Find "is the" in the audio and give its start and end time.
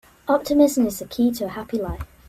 0.87-1.05